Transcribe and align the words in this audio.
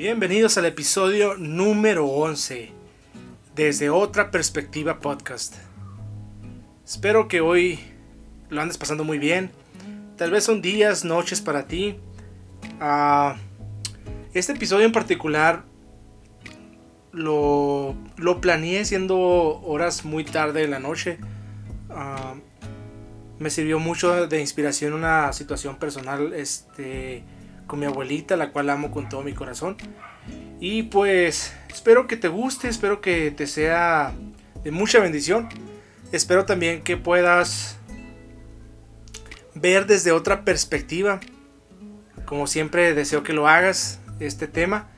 Bienvenidos 0.00 0.56
al 0.56 0.64
episodio 0.64 1.36
número 1.36 2.06
11 2.06 2.72
desde 3.54 3.90
otra 3.90 4.30
perspectiva 4.30 4.98
podcast. 4.98 5.56
Espero 6.86 7.28
que 7.28 7.42
hoy 7.42 7.78
lo 8.48 8.62
andes 8.62 8.78
pasando 8.78 9.04
muy 9.04 9.18
bien. 9.18 9.50
Tal 10.16 10.30
vez 10.30 10.44
son 10.44 10.62
días, 10.62 11.04
noches 11.04 11.42
para 11.42 11.66
ti. 11.66 11.98
Ah, 12.80 13.36
este 14.32 14.52
episodio 14.52 14.86
en 14.86 14.92
particular 14.92 15.64
lo, 17.12 17.94
lo 18.16 18.40
planeé 18.40 18.86
siendo 18.86 19.18
horas 19.18 20.06
muy 20.06 20.24
tarde 20.24 20.64
en 20.64 20.70
la 20.70 20.78
noche. 20.78 21.18
Ah, 21.90 22.36
me 23.38 23.50
sirvió 23.50 23.78
mucho 23.78 24.26
de 24.26 24.40
inspiración 24.40 24.94
una 24.94 25.34
situación 25.34 25.76
personal 25.76 26.32
este, 26.32 27.22
con 27.70 27.78
mi 27.78 27.86
abuelita, 27.86 28.36
la 28.36 28.50
cual 28.50 28.68
amo 28.68 28.90
con 28.90 29.08
todo 29.08 29.22
mi 29.22 29.32
corazón. 29.32 29.76
Y 30.58 30.82
pues 30.82 31.54
espero 31.72 32.08
que 32.08 32.16
te 32.16 32.26
guste, 32.26 32.66
espero 32.68 33.00
que 33.00 33.30
te 33.30 33.46
sea 33.46 34.12
de 34.64 34.72
mucha 34.72 34.98
bendición. 34.98 35.48
Espero 36.10 36.44
también 36.44 36.82
que 36.82 36.96
puedas 36.96 37.76
ver 39.54 39.86
desde 39.86 40.10
otra 40.10 40.44
perspectiva. 40.44 41.20
Como 42.24 42.48
siempre 42.48 42.92
deseo 42.92 43.22
que 43.22 43.32
lo 43.32 43.46
hagas 43.46 44.00
este 44.18 44.48
tema. 44.48 44.88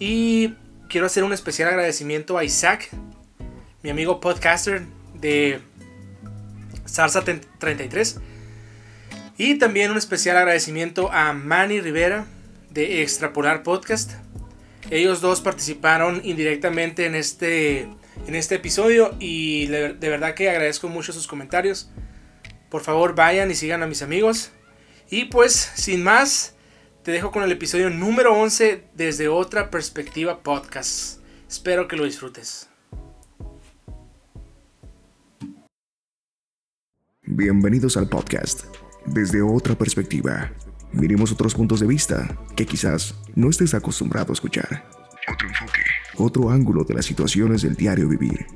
Y 0.00 0.54
quiero 0.88 1.06
hacer 1.06 1.22
un 1.22 1.32
especial 1.32 1.68
agradecimiento 1.68 2.38
a 2.38 2.42
Isaac, 2.42 2.90
mi 3.84 3.90
amigo 3.90 4.18
podcaster 4.18 4.84
de 5.14 5.60
Sarsa 6.86 7.22
33 7.22 8.20
y 9.38 9.58
también 9.58 9.90
un 9.90 9.98
especial 9.98 10.36
agradecimiento 10.36 11.12
a 11.12 11.32
Manny 11.32 11.80
Rivera 11.80 12.26
de 12.70 13.02
Extrapolar 13.02 13.62
Podcast. 13.62 14.12
Ellos 14.90 15.20
dos 15.20 15.40
participaron 15.40 16.20
indirectamente 16.24 17.06
en 17.06 17.14
este, 17.14 17.88
en 18.26 18.34
este 18.34 18.56
episodio 18.56 19.14
y 19.18 19.66
de 19.66 20.08
verdad 20.08 20.34
que 20.34 20.48
agradezco 20.48 20.88
mucho 20.88 21.12
sus 21.12 21.26
comentarios. 21.26 21.90
Por 22.70 22.82
favor 22.82 23.14
vayan 23.14 23.50
y 23.50 23.54
sigan 23.54 23.82
a 23.82 23.86
mis 23.86 24.02
amigos. 24.02 24.52
Y 25.10 25.26
pues 25.26 25.52
sin 25.52 26.02
más, 26.02 26.54
te 27.02 27.12
dejo 27.12 27.30
con 27.30 27.42
el 27.42 27.52
episodio 27.52 27.90
número 27.90 28.34
11 28.34 28.84
desde 28.94 29.28
otra 29.28 29.70
perspectiva 29.70 30.42
podcast. 30.42 31.20
Espero 31.48 31.88
que 31.88 31.96
lo 31.96 32.04
disfrutes. 32.04 32.68
Bienvenidos 37.22 37.96
al 37.96 38.08
podcast 38.08 38.64
desde 39.06 39.42
otra 39.42 39.74
perspectiva. 39.76 40.50
Miremos 40.92 41.32
otros 41.32 41.54
puntos 41.54 41.80
de 41.80 41.86
vista 41.86 42.36
que 42.54 42.66
quizás 42.66 43.14
no 43.34 43.50
estés 43.50 43.74
acostumbrado 43.74 44.32
a 44.32 44.34
escuchar. 44.34 44.88
Otro 45.32 45.48
enfoque. 45.48 45.80
Otro 46.16 46.50
ángulo 46.50 46.84
de 46.84 46.94
las 46.94 47.06
situaciones 47.06 47.62
del 47.62 47.74
diario 47.74 48.08
vivir. 48.08 48.46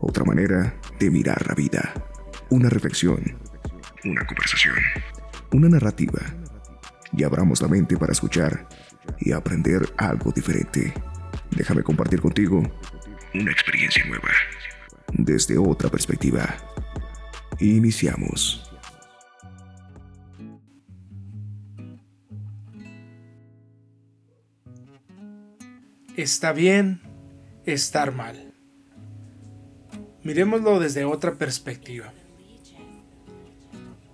Otra 0.00 0.24
manera 0.24 0.74
de 0.98 1.10
mirar 1.10 1.46
la 1.46 1.54
vida. 1.54 1.92
Una 2.50 2.68
reflexión. 2.68 3.38
Una 4.04 4.26
conversación. 4.26 4.76
Una 5.52 5.68
narrativa. 5.68 6.20
Y 7.16 7.22
abramos 7.22 7.60
la 7.60 7.68
mente 7.68 7.96
para 7.96 8.12
escuchar 8.12 8.68
y 9.20 9.32
aprender 9.32 9.92
algo 9.96 10.32
diferente. 10.32 10.92
Déjame 11.50 11.82
compartir 11.82 12.20
contigo 12.20 12.62
una 13.34 13.52
experiencia 13.52 14.04
nueva. 14.06 14.28
Desde 15.12 15.58
otra 15.58 15.90
perspectiva. 15.90 16.56
Iniciamos. 17.60 18.71
Está 26.22 26.52
bien 26.52 27.00
estar 27.66 28.12
mal. 28.12 28.54
Miremoslo 30.22 30.78
desde 30.78 31.04
otra 31.04 31.34
perspectiva. 31.34 32.12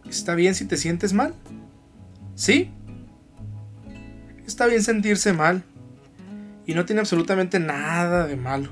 ¿Está 0.09 0.35
bien 0.35 0.55
si 0.55 0.65
te 0.65 0.79
sientes 0.79 1.13
mal? 1.13 1.35
¿Sí? 2.35 2.71
Está 4.47 4.65
bien 4.65 4.83
sentirse 4.83 5.35
mal. 5.35 5.63
Y 6.65 6.73
no 6.73 6.87
tiene 6.87 7.01
absolutamente 7.01 7.61
nada 7.61 8.27
de 8.27 8.37
malo. 8.37 8.71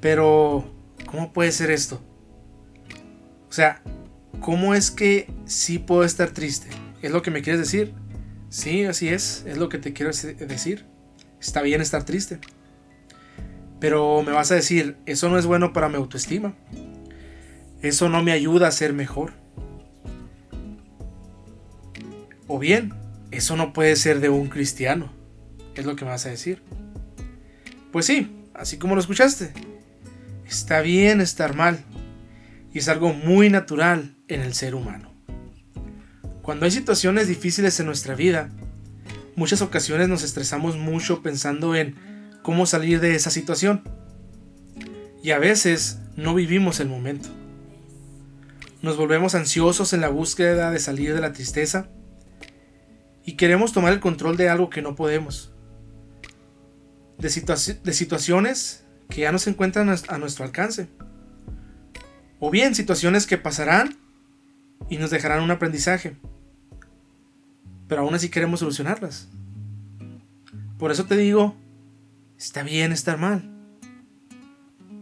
Pero, 0.00 0.64
¿cómo 1.04 1.34
puede 1.34 1.52
ser 1.52 1.70
esto? 1.70 2.00
O 3.50 3.52
sea, 3.52 3.82
¿cómo 4.40 4.72
es 4.72 4.90
que 4.90 5.30
sí 5.44 5.78
puedo 5.78 6.04
estar 6.04 6.30
triste? 6.30 6.68
¿Es 7.02 7.12
lo 7.12 7.20
que 7.20 7.30
me 7.30 7.42
quieres 7.42 7.60
decir? 7.60 7.92
Sí, 8.48 8.86
así 8.86 9.10
es, 9.10 9.44
es 9.46 9.58
lo 9.58 9.68
que 9.68 9.76
te 9.76 9.92
quiero 9.92 10.10
decir. 10.10 10.87
Está 11.40 11.62
bien 11.62 11.80
estar 11.80 12.04
triste. 12.04 12.40
Pero 13.80 14.22
me 14.22 14.32
vas 14.32 14.50
a 14.50 14.56
decir, 14.56 14.96
eso 15.06 15.28
no 15.28 15.38
es 15.38 15.46
bueno 15.46 15.72
para 15.72 15.88
mi 15.88 15.96
autoestima. 15.96 16.54
Eso 17.80 18.08
no 18.08 18.22
me 18.22 18.32
ayuda 18.32 18.68
a 18.68 18.72
ser 18.72 18.92
mejor. 18.92 19.32
O 22.48 22.58
bien, 22.58 22.92
eso 23.30 23.56
no 23.56 23.72
puede 23.72 23.94
ser 23.94 24.20
de 24.20 24.30
un 24.30 24.48
cristiano. 24.48 25.12
Es 25.74 25.86
lo 25.86 25.94
que 25.94 26.04
me 26.04 26.10
vas 26.10 26.26
a 26.26 26.30
decir. 26.30 26.62
Pues 27.92 28.06
sí, 28.06 28.34
así 28.54 28.78
como 28.78 28.94
lo 28.94 29.00
escuchaste. 29.00 29.52
Está 30.46 30.80
bien 30.80 31.20
estar 31.20 31.54
mal. 31.54 31.78
Y 32.72 32.78
es 32.78 32.88
algo 32.88 33.12
muy 33.12 33.48
natural 33.48 34.16
en 34.28 34.40
el 34.40 34.54
ser 34.54 34.74
humano. 34.74 35.12
Cuando 36.42 36.64
hay 36.64 36.70
situaciones 36.70 37.28
difíciles 37.28 37.78
en 37.78 37.86
nuestra 37.86 38.14
vida, 38.14 38.50
muchas 39.38 39.62
ocasiones 39.62 40.08
nos 40.08 40.24
estresamos 40.24 40.76
mucho 40.76 41.22
pensando 41.22 41.76
en 41.76 41.94
cómo 42.42 42.66
salir 42.66 43.00
de 43.00 43.14
esa 43.14 43.30
situación. 43.30 43.82
Y 45.22 45.30
a 45.30 45.38
veces 45.38 46.00
no 46.16 46.34
vivimos 46.34 46.80
el 46.80 46.88
momento. 46.88 47.28
Nos 48.82 48.96
volvemos 48.96 49.36
ansiosos 49.36 49.92
en 49.92 50.00
la 50.00 50.08
búsqueda 50.08 50.72
de 50.72 50.80
salir 50.80 51.14
de 51.14 51.20
la 51.20 51.32
tristeza 51.32 51.88
y 53.24 53.34
queremos 53.34 53.72
tomar 53.72 53.92
el 53.92 54.00
control 54.00 54.36
de 54.36 54.48
algo 54.48 54.70
que 54.70 54.82
no 54.82 54.96
podemos. 54.96 55.52
De, 57.18 57.28
de 57.28 57.92
situaciones 57.92 58.84
que 59.08 59.20
ya 59.20 59.30
no 59.30 59.38
se 59.38 59.50
encuentran 59.50 59.88
a 59.88 60.18
nuestro 60.18 60.44
alcance. 60.44 60.88
O 62.40 62.50
bien 62.50 62.74
situaciones 62.74 63.26
que 63.26 63.38
pasarán 63.38 63.96
y 64.88 64.98
nos 64.98 65.10
dejarán 65.10 65.42
un 65.42 65.52
aprendizaje 65.52 66.16
pero 67.88 68.02
aún 68.02 68.14
así 68.14 68.28
queremos 68.28 68.60
solucionarlas. 68.60 69.28
Por 70.78 70.92
eso 70.92 71.06
te 71.06 71.16
digo, 71.16 71.56
está 72.38 72.62
bien 72.62 72.92
estar 72.92 73.18
mal. 73.18 73.50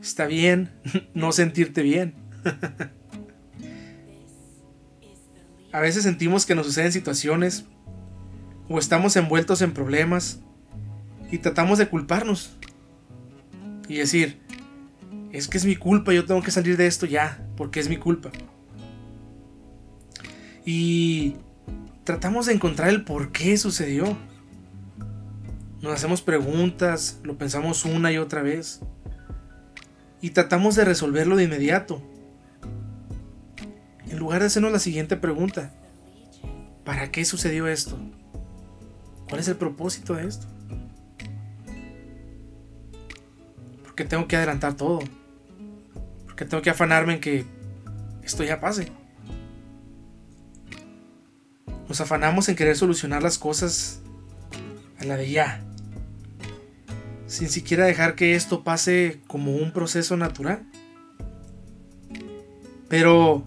Está 0.01 0.27
bien 0.27 0.71
no 1.15 1.33
sentirte 1.33 1.83
bien. 1.83 2.15
A 5.73 5.81
veces 5.81 6.05
sentimos 6.05 6.47
que 6.47 6.55
nos 6.55 6.67
suceden 6.67 6.93
situaciones 6.93 7.67
o 8.69 8.79
estamos 8.79 9.17
envueltos 9.17 9.61
en 9.61 9.75
problemas 9.75 10.41
y 11.31 11.39
tratamos 11.39 11.79
de 11.79 11.89
culparnos 11.89 12.57
y 13.89 13.97
decir, 13.97 14.41
es 15.33 15.49
que 15.49 15.59
es 15.59 15.65
mi 15.65 15.77
culpa, 15.77 16.13
yo 16.13 16.25
tengo 16.25 16.43
que 16.43 16.51
salir 16.51 16.77
de 16.77 16.87
esto 16.87 17.05
ya, 17.05 17.47
porque 17.57 17.81
es 17.81 17.89
mi 17.89 17.97
culpa. 17.97 18.31
Y 20.65 21.37
tratamos 22.07 22.47
de 22.47 22.53
encontrar 22.53 22.89
el 22.89 23.03
por 23.03 23.33
qué 23.33 23.59
sucedió. 23.59 24.17
Nos 25.83 25.93
hacemos 25.93 26.23
preguntas, 26.23 27.19
lo 27.25 27.37
pensamos 27.37 27.85
una 27.85 28.13
y 28.13 28.19
otra 28.19 28.43
vez. 28.43 28.81
Y 30.21 30.31
tratamos 30.31 30.77
de 30.77 30.85
resolverlo 30.85 31.35
de 31.35 31.45
inmediato. 31.45 32.01
En 34.09 34.19
lugar 34.19 34.41
de 34.41 34.47
hacernos 34.47 34.71
la 34.71 34.79
siguiente 34.79 35.17
pregunta. 35.17 35.75
¿Para 36.85 37.11
qué 37.11 37.25
sucedió 37.25 37.67
esto? 37.67 37.99
¿Cuál 39.29 39.41
es 39.41 39.49
el 39.49 39.57
propósito 39.57 40.15
de 40.15 40.29
esto? 40.29 40.47
¿Por 43.83 43.97
qué 43.97 44.05
tengo 44.05 44.29
que 44.29 44.37
adelantar 44.37 44.75
todo? 44.75 45.01
¿Por 46.25 46.37
qué 46.37 46.45
tengo 46.45 46.63
que 46.63 46.71
afanarme 46.71 47.15
en 47.15 47.21
que 47.21 47.45
esto 48.23 48.45
ya 48.45 48.61
pase? 48.61 48.93
Nos 51.97 52.03
afanamos 52.03 52.51
en 52.51 52.57
querer 52.57 52.77
solucionar 52.77 53.23
las 53.23 53.39
cosas 53.39 54.03
a 55.01 55.05
la 55.07 55.17
de 55.17 55.31
ya, 55.31 55.65
sin 57.27 57.49
siquiera 57.49 57.87
dejar 57.87 58.17
que 58.17 58.35
esto 58.35 58.65
pase 58.65 59.23
como 59.27 59.57
un 59.57 59.73
proceso 59.73 60.15
natural. 60.19 60.71
Pero 62.91 63.47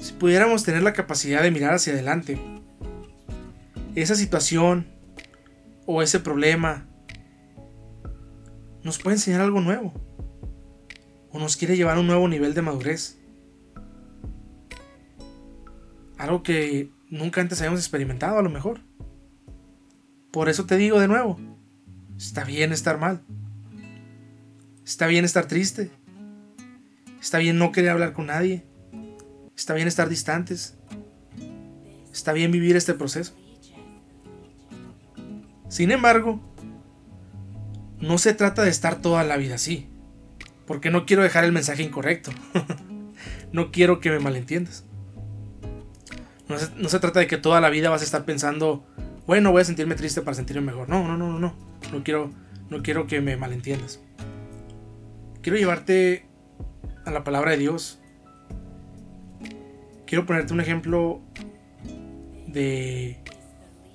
si 0.00 0.14
pudiéramos 0.14 0.64
tener 0.64 0.82
la 0.82 0.94
capacidad 0.94 1.44
de 1.44 1.52
mirar 1.52 1.74
hacia 1.74 1.92
adelante, 1.92 2.40
esa 3.94 4.16
situación 4.16 4.88
o 5.86 6.02
ese 6.02 6.18
problema 6.18 6.88
nos 8.82 8.98
puede 8.98 9.14
enseñar 9.14 9.42
algo 9.42 9.60
nuevo 9.60 9.94
o 11.30 11.38
nos 11.38 11.56
quiere 11.56 11.76
llevar 11.76 11.98
a 11.98 12.00
un 12.00 12.08
nuevo 12.08 12.26
nivel 12.26 12.52
de 12.54 12.62
madurez. 12.62 13.16
Algo 16.18 16.42
que 16.42 16.97
nunca 17.10 17.40
antes 17.40 17.60
habíamos 17.60 17.80
experimentado 17.80 18.38
a 18.38 18.42
lo 18.42 18.50
mejor. 18.50 18.80
Por 20.30 20.48
eso 20.48 20.66
te 20.66 20.76
digo 20.76 21.00
de 21.00 21.08
nuevo, 21.08 21.38
está 22.16 22.44
bien 22.44 22.72
estar 22.72 22.98
mal. 22.98 23.22
Está 24.84 25.06
bien 25.06 25.24
estar 25.24 25.46
triste. 25.46 25.90
Está 27.20 27.38
bien 27.38 27.58
no 27.58 27.72
querer 27.72 27.90
hablar 27.90 28.14
con 28.14 28.26
nadie. 28.26 28.64
Está 29.54 29.74
bien 29.74 29.86
estar 29.86 30.08
distantes. 30.08 30.78
Está 32.10 32.32
bien 32.32 32.50
vivir 32.50 32.74
este 32.74 32.94
proceso. 32.94 33.36
Sin 35.68 35.90
embargo, 35.90 36.40
no 38.00 38.16
se 38.16 38.32
trata 38.32 38.62
de 38.62 38.70
estar 38.70 39.02
toda 39.02 39.24
la 39.24 39.36
vida 39.36 39.56
así. 39.56 39.88
Porque 40.66 40.90
no 40.90 41.04
quiero 41.04 41.22
dejar 41.22 41.44
el 41.44 41.52
mensaje 41.52 41.82
incorrecto. 41.82 42.30
no 43.52 43.70
quiero 43.70 44.00
que 44.00 44.10
me 44.10 44.20
malentiendas. 44.20 44.87
No 46.48 46.58
se, 46.58 46.70
no 46.76 46.88
se, 46.88 46.98
trata 46.98 47.20
de 47.20 47.26
que 47.26 47.36
toda 47.36 47.60
la 47.60 47.68
vida 47.68 47.90
vas 47.90 48.00
a 48.00 48.04
estar 48.04 48.24
pensando, 48.24 48.84
bueno, 49.26 49.52
voy 49.52 49.62
a 49.62 49.64
sentirme 49.64 49.94
triste 49.94 50.22
para 50.22 50.34
sentirme 50.34 50.62
mejor. 50.62 50.88
No, 50.88 51.06
no, 51.06 51.16
no, 51.16 51.30
no, 51.30 51.38
no. 51.38 51.54
No 51.92 52.04
quiero, 52.04 52.30
no 52.70 52.82
quiero 52.82 53.06
que 53.06 53.20
me 53.20 53.36
malentiendas. 53.36 54.00
Quiero 55.42 55.58
llevarte 55.58 56.26
a 57.04 57.10
la 57.10 57.24
palabra 57.24 57.52
de 57.52 57.58
Dios. 57.58 58.00
Quiero 60.06 60.24
ponerte 60.26 60.54
un 60.54 60.60
ejemplo 60.60 61.20
de 62.46 63.18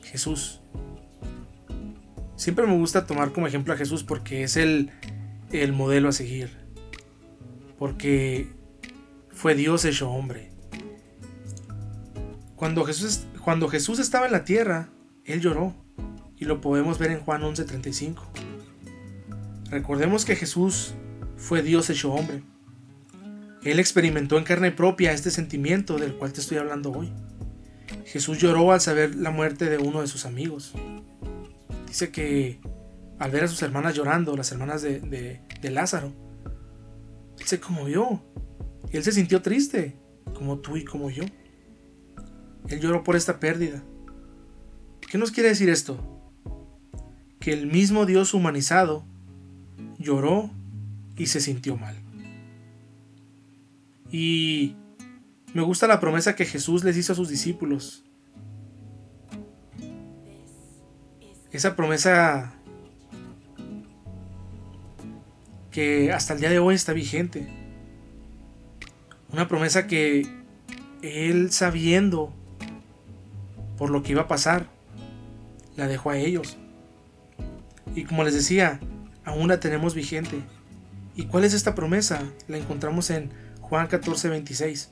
Jesús. 0.04 0.62
Siempre 2.36 2.68
me 2.68 2.78
gusta 2.78 3.08
tomar 3.08 3.32
como 3.32 3.48
ejemplo 3.48 3.74
a 3.74 3.78
Jesús 3.78 4.04
porque 4.04 4.44
es 4.44 4.58
el, 4.58 4.92
el 5.52 5.74
modelo 5.74 6.10
a 6.10 6.12
seguir. 6.12 6.52
Porque 7.80 8.52
fue 9.32 9.56
Dios 9.56 9.86
hecho 9.86 10.12
hombre. 10.12 10.53
Cuando 12.64 12.86
Jesús, 12.86 13.26
cuando 13.44 13.68
Jesús 13.68 14.00
estaba 14.00 14.26
en 14.26 14.32
la 14.32 14.46
tierra, 14.46 14.88
Él 15.26 15.42
lloró. 15.42 15.76
Y 16.38 16.46
lo 16.46 16.62
podemos 16.62 16.98
ver 16.98 17.12
en 17.12 17.20
Juan 17.20 17.44
11:35. 17.44 18.24
Recordemos 19.70 20.24
que 20.24 20.38
Jesús 20.38 20.94
fue 21.36 21.62
Dios 21.62 21.90
hecho 21.90 22.14
hombre. 22.14 22.42
Él 23.64 23.82
experimentó 23.82 24.38
en 24.38 24.46
carne 24.46 24.72
propia 24.72 25.12
este 25.12 25.30
sentimiento 25.30 25.98
del 25.98 26.16
cual 26.16 26.32
te 26.32 26.40
estoy 26.40 26.56
hablando 26.56 26.94
hoy. 26.94 27.12
Jesús 28.06 28.38
lloró 28.38 28.72
al 28.72 28.80
saber 28.80 29.14
la 29.16 29.32
muerte 29.32 29.70
de 29.70 29.78
uno 29.80 30.00
de 30.00 30.08
sus 30.08 30.26
amigos. 30.26 30.72
Dice 31.86 32.12
que 32.12 32.62
al 33.20 33.30
ver 33.30 33.44
a 33.44 33.50
sus 33.50 33.62
hermanas 33.62 33.94
llorando, 33.94 34.38
las 34.38 34.54
hermanas 34.54 34.82
de, 34.82 35.02
de, 35.02 35.70
Lázaro, 35.70 36.14
él 37.38 37.46
se 37.46 37.60
conmovió. 37.60 38.24
Él 38.90 39.04
se 39.04 39.12
sintió 39.12 39.42
triste, 39.42 39.98
como 40.34 40.60
tú 40.60 40.78
y 40.78 40.86
como 40.86 41.10
yo. 41.10 41.26
Él 42.70 42.80
lloró 42.80 43.04
por 43.04 43.16
esta 43.16 43.40
pérdida. 43.40 43.84
¿Qué 45.10 45.18
nos 45.18 45.32
quiere 45.32 45.50
decir 45.50 45.70
esto? 45.70 46.00
Que 47.40 47.54
el 47.54 47.68
mismo 47.68 48.06
Dios 48.06 48.34
humanizado 48.34 49.06
lloró 49.98 50.50
y 51.18 51.28
se 51.28 51.40
sintió 51.40 51.78
mal. 51.78 51.96
Y 54.12 54.76
me 55.54 55.62
gusta 55.62 55.88
la 55.88 56.00
promesa 56.00 56.36
que 56.36 56.46
Jesús 56.46 56.84
les 56.84 56.98
hizo 56.98 57.14
a 57.14 57.16
sus 57.16 57.30
discípulos. 57.30 58.04
Esa 61.52 61.76
promesa 61.76 62.56
que 65.70 66.12
hasta 66.12 66.34
el 66.34 66.40
día 66.40 66.50
de 66.50 66.60
hoy 66.60 66.76
está 66.76 66.94
vigente. 66.94 67.48
Una 69.32 69.48
promesa 69.48 69.88
que 69.88 70.28
Él 71.02 71.52
sabiendo 71.52 72.34
por 73.78 73.90
lo 73.90 74.04
que 74.04 74.12
iba 74.12 74.24
a 74.24 74.28
pasar, 74.28 74.68
la 75.76 75.88
dejó 75.88 76.10
a 76.10 76.18
ellos. 76.18 76.58
Y 77.96 78.04
como 78.04 78.24
les 78.24 78.34
decía, 78.34 78.80
aún 79.26 79.48
la 79.48 79.60
tenemos 79.60 79.96
vigente. 79.96 80.42
¿Y 81.16 81.26
cuál 81.26 81.44
es 81.44 81.54
esta 81.54 81.76
promesa? 81.76 82.24
La 82.48 82.58
encontramos 82.58 83.10
en 83.10 83.32
Juan 83.62 83.88
14, 83.88 84.30
26 84.30 84.90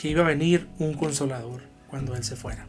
que 0.00 0.08
iba 0.08 0.22
a 0.22 0.28
venir 0.28 0.66
un 0.78 0.94
consolador 0.94 1.60
cuando 1.90 2.16
Él 2.16 2.24
se 2.24 2.34
fuera. 2.34 2.66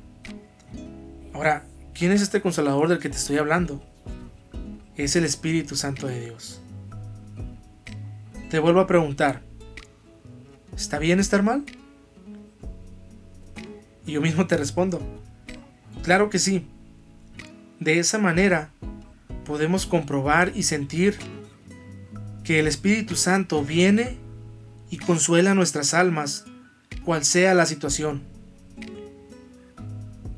Ahora, 1.34 1.64
¿quién 1.94 2.12
es 2.12 2.22
este 2.22 2.42
consolador 2.42 2.90
del 2.90 3.00
que 3.00 3.08
te 3.08 3.16
estoy 3.16 3.38
hablando? 3.38 3.82
Es 4.98 5.16
el 5.16 5.24
Espíritu 5.24 5.78
Santo 5.78 6.08
de 6.08 6.26
Dios. 6.26 6.60
Te 8.50 8.60
vuelvo 8.60 8.82
a 8.82 8.88
preguntar, 8.88 9.44
¿está 10.76 11.00
bien 11.00 11.22
estar 11.22 11.42
mal? 11.42 11.64
Y 14.06 14.14
yo 14.14 14.22
mismo 14.22 14.48
te 14.48 14.58
respondo, 14.58 15.02
claro 16.04 16.30
que 16.30 16.40
sí. 16.40 16.66
De 17.80 18.00
esa 18.00 18.18
manera 18.20 18.72
podemos 19.46 19.86
comprobar 19.86 20.52
y 20.56 20.64
sentir 20.64 21.18
que 22.44 22.60
el 22.60 22.68
Espíritu 22.68 23.16
Santo 23.16 23.64
viene 23.64 24.18
y 24.90 24.98
consuela 24.98 25.54
nuestras 25.54 25.94
almas 25.94 26.46
cual 27.04 27.26
sea 27.26 27.54
la 27.54 27.66
situación. 27.66 28.22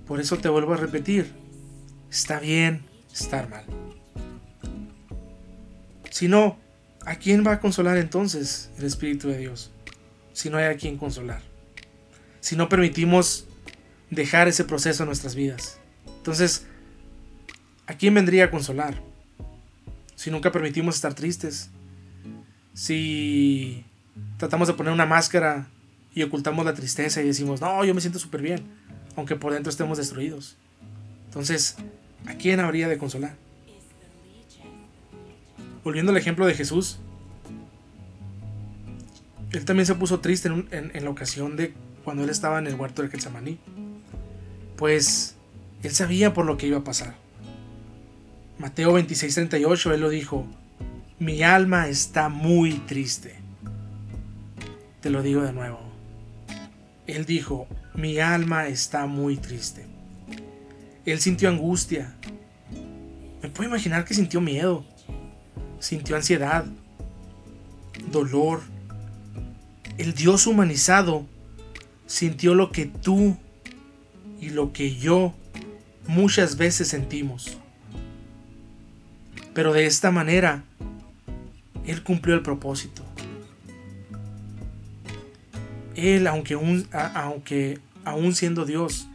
Por 0.05 0.19
eso 0.19 0.37
te 0.37 0.49
vuelvo 0.49 0.73
a 0.73 0.77
repetir, 0.77 1.31
está 2.11 2.39
bien 2.39 2.83
estar 3.13 3.49
mal. 3.49 3.63
Si 6.09 6.27
no, 6.27 6.57
¿a 7.05 7.15
quién 7.15 7.45
va 7.45 7.53
a 7.53 7.59
consolar 7.59 7.97
entonces 7.97 8.69
el 8.77 8.85
Espíritu 8.85 9.29
de 9.29 9.37
Dios? 9.37 9.71
Si 10.33 10.49
no 10.49 10.57
hay 10.57 10.65
a 10.65 10.77
quien 10.77 10.97
consolar. 10.97 11.41
Si 12.39 12.55
no 12.55 12.69
permitimos 12.69 13.47
dejar 14.15 14.47
ese 14.47 14.63
proceso 14.63 15.03
en 15.03 15.07
nuestras 15.07 15.35
vidas. 15.35 15.79
Entonces, 16.17 16.65
¿a 17.87 17.93
quién 17.95 18.13
vendría 18.13 18.45
a 18.45 18.51
consolar? 18.51 19.01
Si 20.15 20.31
nunca 20.31 20.51
permitimos 20.51 20.95
estar 20.95 21.13
tristes. 21.13 21.69
Si 22.73 23.85
tratamos 24.37 24.67
de 24.67 24.73
poner 24.73 24.93
una 24.93 25.05
máscara 25.05 25.67
y 26.13 26.23
ocultamos 26.23 26.65
la 26.65 26.73
tristeza 26.73 27.21
y 27.21 27.27
decimos, 27.27 27.61
no, 27.61 27.83
yo 27.83 27.93
me 27.93 28.01
siento 28.01 28.19
súper 28.19 28.41
bien, 28.41 28.63
aunque 29.15 29.35
por 29.35 29.53
dentro 29.53 29.69
estemos 29.69 29.97
destruidos. 29.97 30.55
Entonces, 31.25 31.75
¿a 32.25 32.35
quién 32.35 32.59
habría 32.59 32.87
de 32.87 32.97
consolar? 32.97 33.35
Volviendo 35.83 36.11
al 36.11 36.17
ejemplo 36.17 36.45
de 36.45 36.53
Jesús, 36.53 36.99
él 39.51 39.65
también 39.65 39.85
se 39.85 39.95
puso 39.95 40.19
triste 40.19 40.47
en, 40.47 41.03
la 41.03 41.09
ocasión 41.09 41.55
de 41.55 41.73
cuando 42.03 42.23
él 42.23 42.29
estaba 42.29 42.59
en 42.59 42.67
el 42.67 42.75
huerto 42.75 43.01
de 43.01 43.09
Getsemaní. 43.09 43.59
Pues 44.83 45.35
él 45.81 45.91
sabía 45.91 46.33
por 46.33 46.45
lo 46.45 46.57
que 46.57 46.67
iba 46.67 46.79
a 46.79 46.83
pasar. 46.83 47.15
Mateo 48.59 48.91
26:38, 48.91 49.93
él 49.93 50.01
lo 50.01 50.09
dijo, 50.09 50.45
mi 51.19 51.41
alma 51.41 51.87
está 51.87 52.27
muy 52.27 52.73
triste. 52.79 53.33
Te 54.99 55.09
lo 55.09 55.21
digo 55.21 55.41
de 55.41 55.53
nuevo, 55.53 55.79
él 57.07 57.23
dijo, 57.23 57.65
mi 57.93 58.19
alma 58.19 58.67
está 58.67 59.05
muy 59.05 59.37
triste. 59.37 59.85
Él 61.05 61.21
sintió 61.21 61.47
angustia. 61.47 62.17
Me 63.41 63.47
puedo 63.47 63.69
imaginar 63.69 64.03
que 64.03 64.13
sintió 64.13 64.41
miedo, 64.41 64.83
sintió 65.79 66.17
ansiedad, 66.17 66.65
dolor. 68.11 68.59
El 69.97 70.13
Dios 70.13 70.45
humanizado 70.45 71.25
sintió 72.05 72.53
lo 72.53 72.73
que 72.73 72.85
tú 72.85 73.37
y 74.43 74.49
lo 74.49 74.73
que 74.73 74.95
yo 74.95 75.33
muchas 76.07 76.57
veces 76.57 76.87
sentimos. 76.87 77.57
Pero 79.53 79.73
de 79.73 79.85
esta 79.85 80.11
manera, 80.11 80.63
Él 81.85 82.03
cumplió 82.03 82.35
el 82.35 82.41
propósito 82.41 83.03
él, 85.95 86.27
aunque, 86.27 86.57
aunque 86.91 87.79
aún 88.03 88.35
siendo 88.35 88.65
Dios, 88.65 89.07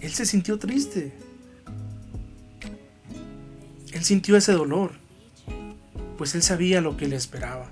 él 0.00 0.10
se 0.12 0.26
sintió 0.26 0.58
triste. 0.58 1.12
Él 3.92 4.02
sintió 4.02 4.36
ese 4.36 4.52
dolor, 4.52 4.92
pues 6.18 6.34
él 6.34 6.42
sabía 6.42 6.80
lo 6.80 6.96
que 6.96 7.06
le 7.06 7.16
esperaba. 7.16 7.70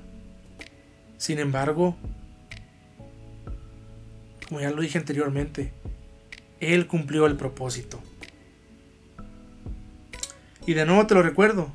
Sin 1.17 1.39
embargo, 1.39 1.97
como 4.49 4.61
ya 4.61 4.71
lo 4.71 4.83
dije 4.83 4.99
anteriormente, 4.99 5.73
él 6.63 6.87
cumplió 6.87 7.27
el 7.27 7.37
propósito. 7.37 8.01
Y 10.65 10.75
de 10.75 10.87
nuevo 10.87 11.09
te 11.09 11.15
lo 11.15 11.23
recuerdo, 11.23 11.73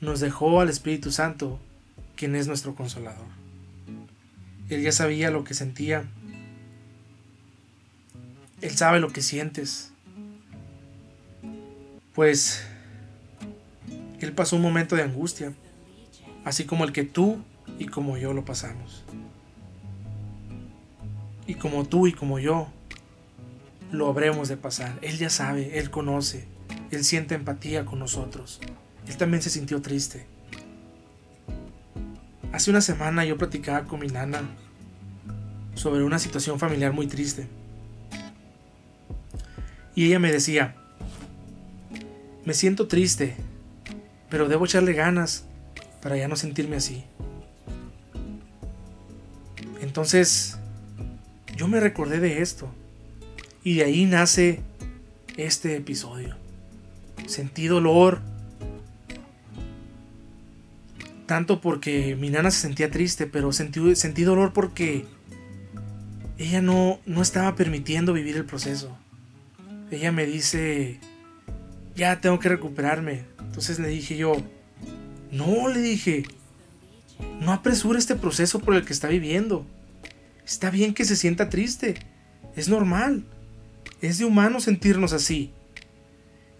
nos 0.00 0.18
dejó 0.18 0.60
al 0.60 0.68
Espíritu 0.68 1.12
Santo, 1.12 1.60
quien 2.16 2.34
es 2.34 2.48
nuestro 2.48 2.74
consolador. 2.74 3.28
Él 4.68 4.82
ya 4.82 4.90
sabía 4.90 5.30
lo 5.30 5.44
que 5.44 5.54
sentía. 5.54 6.04
Él 8.60 8.70
sabe 8.76 8.98
lo 8.98 9.10
que 9.10 9.22
sientes. 9.22 9.92
Pues 12.12 12.66
Él 14.18 14.32
pasó 14.32 14.56
un 14.56 14.62
momento 14.62 14.96
de 14.96 15.04
angustia, 15.04 15.52
así 16.44 16.64
como 16.64 16.82
el 16.82 16.92
que 16.92 17.04
tú 17.04 17.40
y 17.78 17.86
como 17.86 18.16
yo 18.16 18.32
lo 18.32 18.44
pasamos. 18.44 19.04
Y 21.46 21.54
como 21.54 21.84
tú 21.84 22.08
y 22.08 22.12
como 22.12 22.40
yo 22.40 22.68
lo 23.92 24.08
habremos 24.08 24.48
de 24.48 24.56
pasar. 24.56 24.98
Él 25.02 25.18
ya 25.18 25.30
sabe, 25.30 25.78
Él 25.78 25.90
conoce, 25.90 26.46
Él 26.90 27.04
siente 27.04 27.34
empatía 27.34 27.84
con 27.84 27.98
nosotros. 27.98 28.60
Él 29.06 29.16
también 29.16 29.42
se 29.42 29.50
sintió 29.50 29.82
triste. 29.82 30.26
Hace 32.52 32.70
una 32.70 32.80
semana 32.80 33.24
yo 33.24 33.38
platicaba 33.38 33.86
con 33.86 34.00
mi 34.00 34.08
nana 34.08 34.42
sobre 35.74 36.04
una 36.04 36.18
situación 36.18 36.58
familiar 36.58 36.92
muy 36.92 37.06
triste. 37.06 37.46
Y 39.94 40.06
ella 40.06 40.18
me 40.18 40.32
decía, 40.32 40.76
me 42.44 42.54
siento 42.54 42.88
triste, 42.88 43.36
pero 44.28 44.48
debo 44.48 44.64
echarle 44.64 44.92
ganas 44.92 45.44
para 46.02 46.16
ya 46.16 46.28
no 46.28 46.36
sentirme 46.36 46.76
así. 46.76 47.04
Entonces, 49.80 50.58
yo 51.56 51.68
me 51.68 51.80
recordé 51.80 52.20
de 52.20 52.42
esto. 52.42 52.72
Y 53.62 53.74
de 53.76 53.84
ahí 53.84 54.06
nace 54.06 54.60
este 55.36 55.76
episodio. 55.76 56.36
Sentí 57.26 57.66
dolor. 57.66 58.20
Tanto 61.26 61.60
porque 61.60 62.16
mi 62.16 62.30
nana 62.30 62.50
se 62.50 62.60
sentía 62.60 62.90
triste, 62.90 63.26
pero 63.26 63.52
sentí, 63.52 63.94
sentí 63.94 64.24
dolor 64.24 64.52
porque 64.52 65.04
ella 66.38 66.60
no, 66.62 66.98
no 67.06 67.22
estaba 67.22 67.54
permitiendo 67.54 68.12
vivir 68.12 68.36
el 68.36 68.46
proceso. 68.46 68.96
Ella 69.90 70.10
me 70.10 70.26
dice, 70.26 70.98
ya 71.94 72.20
tengo 72.20 72.38
que 72.38 72.48
recuperarme. 72.48 73.24
Entonces 73.38 73.78
le 73.78 73.88
dije 73.88 74.16
yo, 74.16 74.32
no, 75.30 75.68
le 75.68 75.80
dije, 75.80 76.24
no 77.40 77.52
apresure 77.52 77.98
este 77.98 78.16
proceso 78.16 78.60
por 78.60 78.74
el 78.74 78.84
que 78.84 78.92
está 78.92 79.08
viviendo. 79.08 79.66
Está 80.44 80.70
bien 80.70 80.94
que 80.94 81.04
se 81.04 81.14
sienta 81.14 81.48
triste, 81.48 81.94
es 82.56 82.68
normal. 82.68 83.24
Es 84.00 84.18
de 84.18 84.24
humano 84.24 84.60
sentirnos 84.60 85.12
así. 85.12 85.52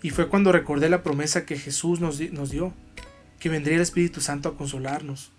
Y 0.02 0.10
fue 0.10 0.28
cuando 0.28 0.52
recordé 0.52 0.88
la 0.88 1.02
promesa 1.02 1.44
que 1.44 1.58
Jesús 1.58 2.00
nos, 2.00 2.20
nos 2.32 2.50
dio, 2.50 2.72
que 3.38 3.48
vendría 3.48 3.76
el 3.76 3.82
Espíritu 3.82 4.20
Santo 4.20 4.48
a 4.48 4.56
consolarnos. 4.56 5.32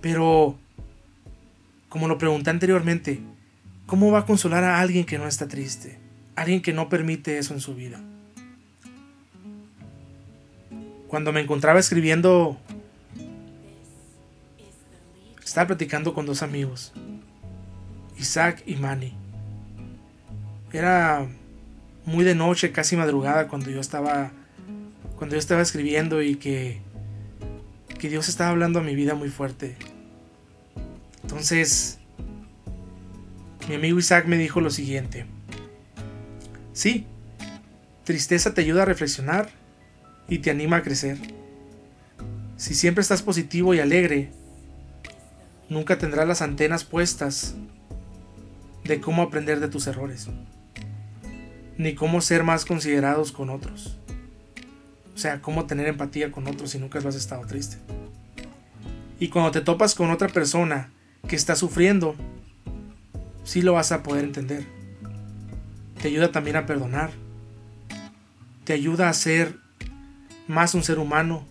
Pero, 0.00 0.58
como 1.88 2.08
lo 2.08 2.18
pregunté 2.18 2.50
anteriormente, 2.50 3.20
¿cómo 3.86 4.10
va 4.10 4.20
a 4.20 4.26
consolar 4.26 4.64
a 4.64 4.80
alguien 4.80 5.04
que 5.04 5.18
no 5.18 5.26
está 5.26 5.48
triste? 5.48 5.98
Alguien 6.34 6.62
que 6.62 6.72
no 6.72 6.88
permite 6.88 7.38
eso 7.38 7.54
en 7.54 7.60
su 7.60 7.74
vida. 7.74 8.00
Cuando 11.08 11.32
me 11.32 11.40
encontraba 11.40 11.78
escribiendo, 11.78 12.58
estaba 15.44 15.68
platicando 15.68 16.14
con 16.14 16.24
dos 16.24 16.42
amigos, 16.42 16.92
Isaac 18.18 18.62
y 18.66 18.76
Manny. 18.76 19.21
Era 20.72 21.28
muy 22.06 22.24
de 22.24 22.34
noche, 22.34 22.72
casi 22.72 22.96
madrugada, 22.96 23.48
cuando 23.48 23.70
yo 23.70 23.80
estaba, 23.80 24.30
cuando 25.16 25.36
yo 25.36 25.38
estaba 25.38 25.60
escribiendo 25.60 26.22
y 26.22 26.36
que, 26.36 26.80
que 27.98 28.08
Dios 28.08 28.28
estaba 28.28 28.50
hablando 28.50 28.78
a 28.78 28.82
mi 28.82 28.94
vida 28.94 29.14
muy 29.14 29.28
fuerte. 29.28 29.76
Entonces, 31.22 31.98
mi 33.68 33.74
amigo 33.74 33.98
Isaac 33.98 34.26
me 34.26 34.38
dijo 34.38 34.60
lo 34.60 34.70
siguiente. 34.70 35.26
Sí, 36.72 37.06
tristeza 38.04 38.54
te 38.54 38.62
ayuda 38.62 38.82
a 38.82 38.86
reflexionar 38.86 39.50
y 40.26 40.38
te 40.38 40.50
anima 40.50 40.78
a 40.78 40.82
crecer. 40.82 41.18
Si 42.56 42.74
siempre 42.74 43.02
estás 43.02 43.20
positivo 43.20 43.74
y 43.74 43.80
alegre, 43.80 44.30
nunca 45.68 45.98
tendrás 45.98 46.26
las 46.26 46.40
antenas 46.40 46.84
puestas 46.84 47.56
de 48.84 49.00
cómo 49.00 49.22
aprender 49.22 49.60
de 49.60 49.68
tus 49.68 49.86
errores 49.86 50.28
ni 51.78 51.94
cómo 51.94 52.20
ser 52.20 52.44
más 52.44 52.64
considerados 52.64 53.32
con 53.32 53.50
otros. 53.50 53.98
O 55.14 55.18
sea, 55.18 55.40
cómo 55.40 55.66
tener 55.66 55.86
empatía 55.86 56.32
con 56.32 56.46
otros 56.48 56.70
si 56.70 56.78
nunca 56.78 56.98
has 56.98 57.14
estado 57.14 57.46
triste. 57.46 57.76
Y 59.20 59.28
cuando 59.28 59.50
te 59.50 59.60
topas 59.60 59.94
con 59.94 60.10
otra 60.10 60.28
persona 60.28 60.90
que 61.28 61.36
está 61.36 61.54
sufriendo, 61.54 62.16
sí 63.44 63.62
lo 63.62 63.74
vas 63.74 63.92
a 63.92 64.02
poder 64.02 64.24
entender. 64.24 64.64
Te 66.00 66.08
ayuda 66.08 66.32
también 66.32 66.56
a 66.56 66.66
perdonar. 66.66 67.10
Te 68.64 68.72
ayuda 68.72 69.08
a 69.08 69.12
ser 69.12 69.56
más 70.48 70.74
un 70.74 70.82
ser 70.82 70.98
humano. 70.98 71.46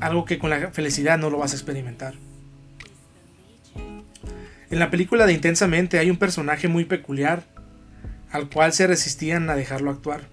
Algo 0.00 0.24
que 0.24 0.38
con 0.38 0.50
la 0.50 0.70
felicidad 0.70 1.18
no 1.18 1.30
lo 1.30 1.38
vas 1.38 1.52
a 1.52 1.56
experimentar. 1.56 2.14
En 4.70 4.78
la 4.78 4.90
película 4.90 5.26
de 5.26 5.32
Intensamente 5.32 5.98
hay 5.98 6.10
un 6.10 6.16
personaje 6.16 6.68
muy 6.68 6.84
peculiar 6.84 7.44
al 8.30 8.48
cual 8.48 8.72
se 8.72 8.86
resistían 8.86 9.50
a 9.50 9.56
dejarlo 9.56 9.90
actuar. 9.90 10.28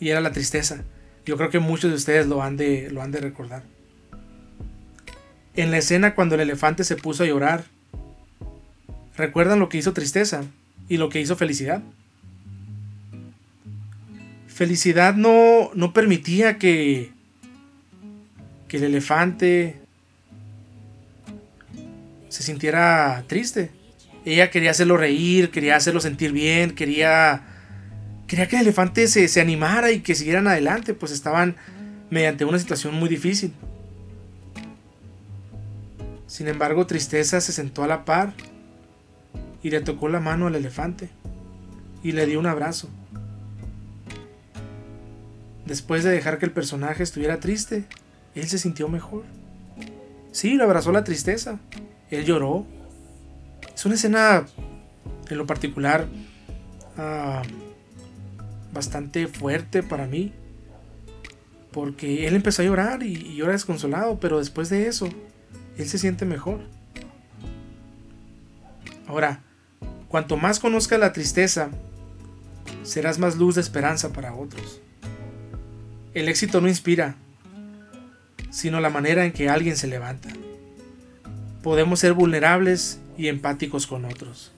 Y 0.00 0.10
era 0.10 0.20
la 0.20 0.32
tristeza. 0.32 0.84
Yo 1.24 1.36
creo 1.36 1.50
que 1.50 1.58
muchos 1.58 1.90
de 1.90 1.96
ustedes 1.96 2.26
lo 2.26 2.42
han 2.42 2.56
de, 2.56 2.90
lo 2.90 3.02
han 3.02 3.10
de 3.10 3.20
recordar. 3.20 3.62
En 5.56 5.70
la 5.70 5.78
escena 5.78 6.14
cuando 6.14 6.34
el 6.34 6.42
elefante 6.42 6.84
se 6.84 6.96
puso 6.96 7.22
a 7.22 7.26
llorar, 7.26 7.64
¿recuerdan 9.16 9.60
lo 9.60 9.68
que 9.68 9.78
hizo 9.78 9.92
tristeza 9.92 10.42
y 10.88 10.96
lo 10.96 11.08
que 11.08 11.20
hizo 11.20 11.36
felicidad? 11.36 11.82
Felicidad 14.48 15.14
no, 15.14 15.70
no 15.74 15.92
permitía 15.92 16.58
que, 16.58 17.12
que 18.68 18.76
el 18.76 18.84
elefante 18.84 19.80
se 22.28 22.42
sintiera 22.42 23.24
triste. 23.26 23.70
Ella 24.24 24.50
quería 24.50 24.70
hacerlo 24.70 24.96
reír, 24.96 25.50
quería 25.50 25.76
hacerlo 25.76 26.00
sentir 26.00 26.32
bien, 26.32 26.70
quería, 26.70 27.42
quería 28.26 28.48
que 28.48 28.56
el 28.56 28.62
elefante 28.62 29.06
se, 29.06 29.28
se 29.28 29.40
animara 29.40 29.92
y 29.92 30.00
que 30.00 30.14
siguieran 30.14 30.46
adelante, 30.46 30.94
pues 30.94 31.12
estaban 31.12 31.56
mediante 32.10 32.44
una 32.44 32.58
situación 32.58 32.94
muy 32.94 33.08
difícil. 33.08 33.52
Sin 36.26 36.48
embargo, 36.48 36.86
Tristeza 36.86 37.40
se 37.40 37.52
sentó 37.52 37.84
a 37.84 37.86
la 37.86 38.04
par 38.04 38.32
y 39.62 39.70
le 39.70 39.80
tocó 39.80 40.08
la 40.08 40.20
mano 40.20 40.46
al 40.46 40.54
elefante 40.54 41.08
y 42.02 42.12
le 42.12 42.26
dio 42.26 42.40
un 42.40 42.46
abrazo. 42.46 42.88
Después 45.66 46.04
de 46.04 46.10
dejar 46.10 46.38
que 46.38 46.44
el 46.44 46.52
personaje 46.52 47.02
estuviera 47.02 47.40
triste, 47.40 47.84
él 48.34 48.46
se 48.46 48.58
sintió 48.58 48.88
mejor. 48.88 49.24
Sí, 50.32 50.54
lo 50.54 50.64
abrazó 50.64 50.92
la 50.92 51.04
tristeza. 51.04 51.58
Él 52.10 52.24
lloró, 52.24 52.66
es 53.72 53.86
una 53.86 53.94
escena, 53.94 54.46
en 55.28 55.38
lo 55.38 55.46
particular, 55.46 56.06
ah, 56.96 57.42
bastante 58.72 59.26
fuerte 59.28 59.82
para 59.82 60.06
mí. 60.06 60.32
Porque 61.70 62.26
él 62.26 62.36
empezó 62.36 62.62
a 62.62 62.64
llorar 62.64 63.02
y, 63.02 63.14
y 63.14 63.36
llora 63.36 63.52
desconsolado, 63.52 64.20
pero 64.20 64.38
después 64.38 64.68
de 64.68 64.86
eso, 64.86 65.08
él 65.76 65.88
se 65.88 65.98
siente 65.98 66.24
mejor. 66.24 66.60
Ahora, 69.06 69.40
cuanto 70.08 70.36
más 70.36 70.60
conozcas 70.60 71.00
la 71.00 71.12
tristeza, 71.12 71.70
serás 72.84 73.18
más 73.18 73.36
luz 73.36 73.56
de 73.56 73.60
esperanza 73.60 74.12
para 74.12 74.34
otros. 74.34 74.80
El 76.14 76.28
éxito 76.28 76.60
no 76.60 76.68
inspira, 76.68 77.16
sino 78.50 78.80
la 78.80 78.90
manera 78.90 79.24
en 79.24 79.32
que 79.32 79.48
alguien 79.48 79.76
se 79.76 79.88
levanta. 79.88 80.28
Podemos 81.62 81.98
ser 81.98 82.12
vulnerables 82.12 83.00
y 83.16 83.28
empáticos 83.28 83.86
con 83.86 84.04
otros. 84.04 84.52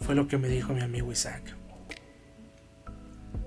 Fue 0.00 0.14
lo 0.14 0.28
que 0.28 0.38
me 0.38 0.48
dijo 0.48 0.72
mi 0.72 0.80
amigo 0.80 1.10
Isaac. 1.12 1.56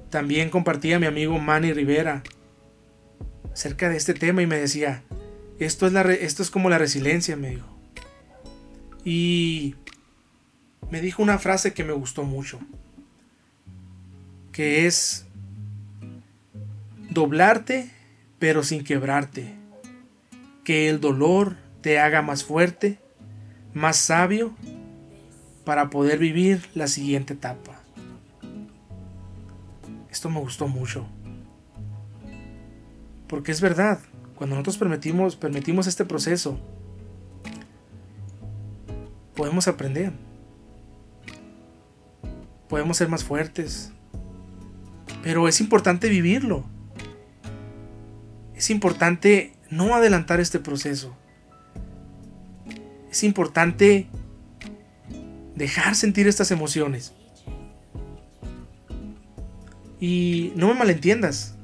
También 0.10 0.50
compartía 0.50 1.00
mi 1.00 1.06
amigo 1.06 1.38
Manny 1.38 1.74
Rivera 1.74 2.24
acerca 3.52 3.90
de 3.90 3.98
este 3.98 4.14
tema 4.14 4.42
y 4.42 4.48
me 4.48 4.58
decía, 4.58 5.04
esto 5.60 5.88
es, 5.88 5.94
esto 6.22 6.44
es 6.44 6.50
como 6.50 6.70
la 6.70 6.78
resiliencia, 6.78 7.36
me 7.36 7.50
dijo. 7.50 7.68
Y 9.04 9.76
me 10.90 11.02
dijo 11.02 11.22
una 11.22 11.40
frase 11.40 11.74
que 11.74 11.84
me 11.84 11.94
gustó 11.94 12.24
mucho, 12.24 12.60
que 14.52 14.86
es 14.88 15.26
doblarte 17.10 17.92
pero 18.40 18.64
sin 18.64 18.84
quebrarte, 18.84 19.56
que 20.64 20.90
el 20.90 21.00
dolor 21.00 21.58
te 21.82 22.00
haga 22.00 22.22
más 22.22 22.44
fuerte 22.44 23.00
más 23.78 23.98
sabio 23.98 24.54
para 25.64 25.90
poder 25.90 26.18
vivir 26.18 26.68
la 26.74 26.88
siguiente 26.88 27.34
etapa. 27.34 27.80
Esto 30.10 30.30
me 30.30 30.40
gustó 30.40 30.68
mucho. 30.68 31.06
Porque 33.28 33.52
es 33.52 33.62
verdad, 33.62 34.00
cuando 34.36 34.56
nosotros 34.56 34.78
permitimos, 34.78 35.36
permitimos 35.36 35.88
este 35.88 36.06
proceso, 36.06 36.60
podemos 39.36 39.68
aprender. 39.68 40.14
Podemos 42.68 42.98
ser 42.98 43.10
más 43.10 43.24
fuertes. 43.24 43.92
Pero 45.24 45.48
es 45.48 45.62
importante 45.62 46.10
vivirlo. 46.10 46.66
Es 48.56 48.70
importante 48.70 49.54
no 49.70 49.94
adelantar 49.96 50.40
este 50.40 50.60
proceso 50.60 51.16
es 53.18 53.24
importante 53.24 54.08
dejar 55.56 55.96
sentir 55.96 56.28
estas 56.28 56.52
emociones. 56.52 57.14
Y 60.00 60.54
no 60.56 60.68
me 60.68 60.76
malentiendas. 60.76 61.56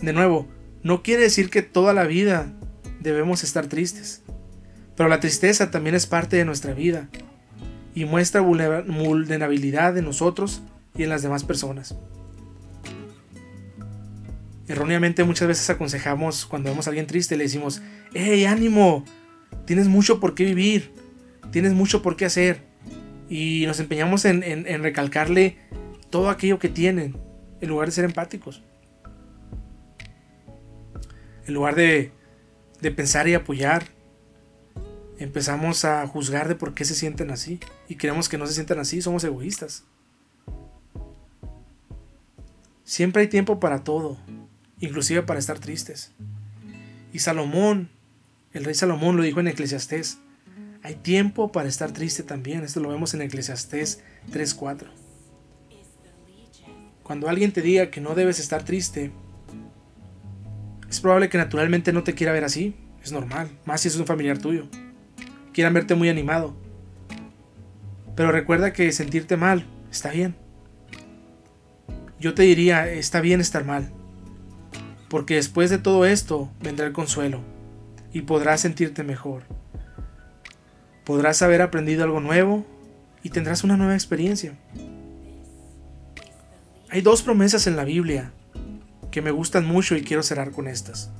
De 0.00 0.12
nuevo, 0.12 0.46
no 0.84 1.02
quiere 1.02 1.22
decir 1.22 1.50
que 1.50 1.62
toda 1.62 1.92
la 1.92 2.04
vida 2.04 2.52
debemos 3.00 3.42
estar 3.42 3.66
tristes. 3.66 4.22
Pero 4.94 5.08
la 5.08 5.18
tristeza 5.18 5.72
también 5.72 5.96
es 5.96 6.06
parte 6.06 6.36
de 6.36 6.44
nuestra 6.44 6.74
vida 6.74 7.08
y 7.94 8.04
muestra 8.04 8.40
vulnerabilidad 8.40 9.98
en 9.98 10.04
nosotros 10.04 10.62
y 10.96 11.02
en 11.02 11.08
las 11.08 11.22
demás 11.22 11.42
personas. 11.42 11.96
Erróneamente 14.68 15.24
muchas 15.24 15.48
veces 15.48 15.68
aconsejamos 15.70 16.46
cuando 16.46 16.70
vemos 16.70 16.86
a 16.86 16.90
alguien 16.90 17.06
triste, 17.06 17.36
le 17.36 17.44
decimos, 17.44 17.82
¡Hey, 18.14 18.44
ánimo! 18.44 19.04
Tienes 19.64 19.88
mucho 19.88 20.20
por 20.20 20.34
qué 20.34 20.44
vivir, 20.44 20.92
tienes 21.50 21.72
mucho 21.72 22.02
por 22.02 22.16
qué 22.16 22.26
hacer. 22.26 22.60
Y 23.28 23.64
nos 23.66 23.80
empeñamos 23.80 24.24
en, 24.24 24.42
recalcarle 24.82 25.56
todo 26.10 26.30
aquello 26.30 26.58
que 26.58 26.68
tienen, 26.68 27.16
en 27.60 27.68
lugar 27.68 27.88
de 27.88 27.92
ser 27.92 28.04
empáticos. 28.04 28.62
En 31.46 31.54
lugar 31.54 31.74
de, 31.74 32.12
de 32.80 32.90
pensar 32.90 33.26
y 33.28 33.34
apoyar, 33.34 33.86
empezamos 35.18 35.84
a 35.84 36.06
juzgar 36.06 36.48
de 36.48 36.54
por 36.54 36.74
qué 36.74 36.84
se 36.84 36.94
sienten 36.94 37.30
así 37.30 37.60
y 37.88 37.96
creemos 37.96 38.28
que 38.28 38.38
no 38.38 38.46
se 38.46 38.54
sienten 38.54 38.78
así, 38.78 39.00
somos 39.00 39.24
egoístas. 39.24 39.84
Siempre 42.84 43.22
hay 43.22 43.28
tiempo 43.28 43.58
para 43.58 43.82
todo, 43.82 44.16
inclusive 44.78 45.22
para 45.22 45.40
estar 45.40 45.58
tristes. 45.58 46.12
Y 47.12 47.18
Salomón, 47.18 47.90
el 48.56 48.64
rey 48.64 48.74
Salomón 48.74 49.16
lo 49.16 49.22
dijo 49.22 49.40
en 49.40 49.48
Eclesiastés, 49.48 50.18
hay 50.82 50.94
tiempo 50.94 51.52
para 51.52 51.68
estar 51.68 51.92
triste 51.92 52.22
también, 52.22 52.62
esto 52.62 52.80
lo 52.80 52.88
vemos 52.88 53.12
en 53.14 53.22
Eclesiastés 53.22 54.02
3.4. 54.32 54.86
Cuando 57.02 57.28
alguien 57.28 57.52
te 57.52 57.62
diga 57.62 57.90
que 57.90 58.00
no 58.00 58.14
debes 58.14 58.40
estar 58.40 58.64
triste, 58.64 59.12
es 60.88 61.00
probable 61.00 61.28
que 61.28 61.38
naturalmente 61.38 61.92
no 61.92 62.02
te 62.04 62.14
quiera 62.14 62.32
ver 62.32 62.44
así, 62.44 62.74
es 63.02 63.12
normal, 63.12 63.50
más 63.64 63.80
si 63.80 63.88
es 63.88 63.96
un 63.96 64.06
familiar 64.06 64.38
tuyo 64.38 64.68
quieran 65.56 65.72
verte 65.72 65.94
muy 65.94 66.10
animado. 66.10 66.54
Pero 68.14 68.30
recuerda 68.30 68.74
que 68.74 68.92
sentirte 68.92 69.38
mal 69.38 69.64
está 69.90 70.10
bien. 70.10 70.36
Yo 72.20 72.34
te 72.34 72.42
diría, 72.42 72.86
está 72.90 73.22
bien 73.22 73.40
estar 73.40 73.64
mal. 73.64 73.90
Porque 75.08 75.36
después 75.36 75.70
de 75.70 75.78
todo 75.78 76.04
esto 76.04 76.50
vendrá 76.60 76.86
el 76.86 76.92
consuelo 76.92 77.55
y 78.12 78.22
podrás 78.22 78.60
sentirte 78.60 79.02
mejor. 79.02 79.42
Podrás 81.04 81.42
haber 81.42 81.62
aprendido 81.62 82.04
algo 82.04 82.20
nuevo 82.20 82.66
y 83.22 83.30
tendrás 83.30 83.64
una 83.64 83.76
nueva 83.76 83.94
experiencia. 83.94 84.56
Hay 86.90 87.00
dos 87.00 87.22
promesas 87.22 87.66
en 87.66 87.76
la 87.76 87.84
Biblia 87.84 88.32
que 89.10 89.22
me 89.22 89.30
gustan 89.30 89.66
mucho 89.66 89.96
y 89.96 90.02
quiero 90.02 90.22
cerrar 90.22 90.52
con 90.52 90.68
estas. 90.68 91.10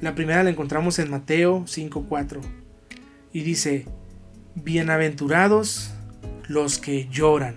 La 0.00 0.14
primera 0.14 0.42
la 0.42 0.50
encontramos 0.50 0.98
en 0.98 1.10
Mateo 1.10 1.64
5:4 1.66 2.40
y 3.32 3.42
dice, 3.42 3.86
bienaventurados 4.54 5.92
los 6.46 6.78
que 6.78 7.08
lloran, 7.08 7.56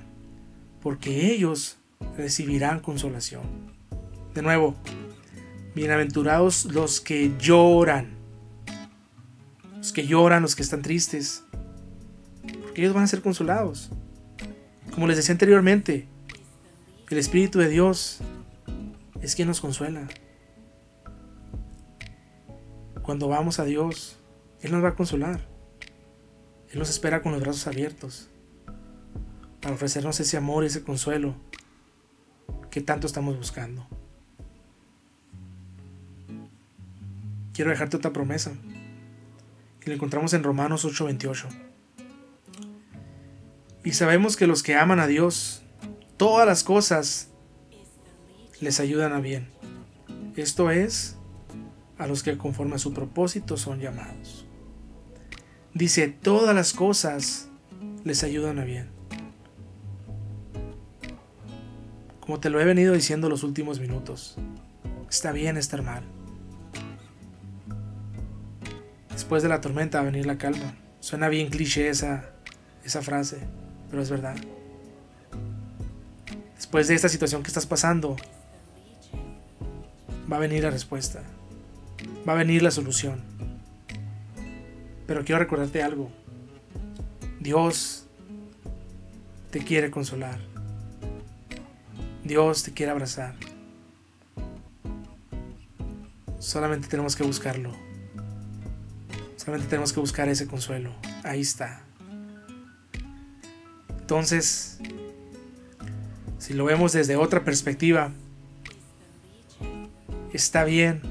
porque 0.82 1.32
ellos 1.32 1.78
recibirán 2.18 2.80
consolación. 2.80 3.44
De 4.34 4.42
nuevo, 4.42 4.76
bienaventurados 5.74 6.66
los 6.66 7.00
que 7.02 7.34
lloran, 7.40 8.12
los 9.78 9.94
que 9.94 10.06
lloran, 10.06 10.42
los 10.42 10.56
que 10.56 10.64
están 10.64 10.82
tristes, 10.82 11.44
porque 12.62 12.82
ellos 12.82 12.94
van 12.94 13.04
a 13.04 13.08
ser 13.08 13.22
consolados. 13.22 13.90
Como 14.94 15.08
les 15.08 15.18
decía 15.18 15.34
anteriormente, 15.34 16.08
el 17.10 17.18
Espíritu 17.18 17.60
de 17.60 17.70
Dios 17.70 18.20
es 19.22 19.36
quien 19.36 19.48
nos 19.48 19.62
consuela. 19.62 20.08
Cuando 23.02 23.28
vamos 23.28 23.60
a 23.60 23.66
Dios, 23.66 24.18
Él 24.62 24.72
nos 24.72 24.84
va 24.84 24.90
a 24.90 24.96
consolar. 24.96 25.42
Él 26.70 26.80
nos 26.80 26.90
espera 26.90 27.22
con 27.22 27.34
los 27.34 27.42
brazos 27.42 27.68
abiertos 27.68 28.30
para 29.62 29.76
ofrecernos 29.76 30.20
ese 30.20 30.38
amor 30.38 30.64
y 30.64 30.68
ese 30.68 30.84
consuelo 30.84 31.36
que 32.70 32.82
tanto 32.82 33.08
estamos 33.08 33.38
buscando. 33.38 33.88
Quiero 37.62 37.70
dejarte 37.70 37.96
otra 37.96 38.12
promesa 38.12 38.54
y 39.86 39.88
la 39.88 39.94
encontramos 39.94 40.34
en 40.34 40.42
Romanos 40.42 40.84
8:28. 40.84 41.48
Y 43.84 43.92
sabemos 43.92 44.36
que 44.36 44.48
los 44.48 44.64
que 44.64 44.74
aman 44.74 45.00
a 45.00 45.06
Dios, 45.06 45.62
todas 46.18 46.48
las 46.48 46.64
cosas 46.64 47.30
les 48.62 48.80
ayudan 48.80 49.14
a 49.14 49.20
bien. 49.20 49.50
Esto 50.36 50.72
es, 50.72 51.18
a 52.00 52.08
los 52.08 52.24
que 52.24 52.36
conforme 52.36 52.78
a 52.78 52.80
su 52.80 52.96
propósito 52.96 53.58
son 53.58 53.80
llamados. 53.80 54.48
Dice, 55.76 56.08
todas 56.08 56.56
las 56.56 56.74
cosas 56.74 57.48
les 58.04 58.24
ayudan 58.24 58.58
a 58.58 58.66
bien. 58.66 58.90
Como 62.22 62.40
te 62.40 62.50
lo 62.50 62.60
he 62.60 62.66
venido 62.66 62.96
diciendo 62.96 63.30
los 63.30 63.44
últimos 63.44 63.80
minutos, 63.80 64.36
está 65.08 65.32
bien 65.32 65.58
estar 65.58 65.84
mal. 65.84 66.04
Después 69.32 69.44
de 69.44 69.48
la 69.48 69.62
tormenta 69.62 70.00
va 70.00 70.02
a 70.02 70.12
venir 70.12 70.26
la 70.26 70.38
calma. 70.38 70.76
Suena 71.00 71.30
bien 71.30 71.50
cliché 71.50 71.88
esa, 71.88 72.32
esa 72.84 73.02
frase, 73.02 73.38
pero 73.90 74.02
es 74.02 74.10
verdad. 74.10 74.36
Después 76.58 76.90
de 76.90 76.96
esta 76.96 77.08
situación 77.08 77.42
que 77.42 77.48
estás 77.48 77.66
pasando, 77.66 78.18
va 80.30 80.36
a 80.36 80.40
venir 80.42 80.64
la 80.64 80.70
respuesta. 80.70 81.24
Va 82.28 82.34
a 82.34 82.36
venir 82.36 82.62
la 82.62 82.72
solución. 82.72 83.22
Pero 85.08 85.24
quiero 85.24 85.40
recordarte 85.40 85.82
algo. 85.82 86.12
Dios 87.40 88.08
te 89.50 89.60
quiere 89.60 89.92
consolar. 89.92 90.42
Dios 92.26 92.64
te 92.64 92.74
quiere 92.74 92.92
abrazar. 92.92 93.36
Solamente 96.38 96.90
tenemos 96.90 97.16
que 97.16 97.24
buscarlo. 97.24 97.91
Solamente 99.44 99.70
tenemos 99.70 99.92
que 99.92 100.00
buscar 100.00 100.30
ese 100.30 100.46
consuelo. 100.46 100.94
Ahí 101.24 101.42
está. 101.42 101.82
Entonces, 104.00 104.78
si 106.38 106.54
lo 106.54 106.66
vemos 106.66 106.94
desde 106.94 107.16
otra 107.16 107.44
perspectiva, 107.44 108.12
está 110.32 110.64
bien 110.64 111.02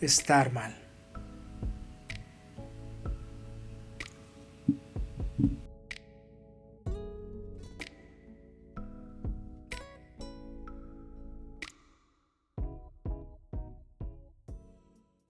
estar 0.00 0.52
mal. 0.52 0.74